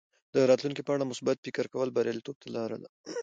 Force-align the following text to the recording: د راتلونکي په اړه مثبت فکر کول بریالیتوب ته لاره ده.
د 0.33 0.35
راتلونکي 0.49 0.81
په 0.83 0.91
اړه 0.95 1.09
مثبت 1.11 1.37
فکر 1.45 1.65
کول 1.73 1.89
بریالیتوب 1.95 2.35
ته 2.41 2.47
لاره 2.55 2.77
ده. 2.81 2.89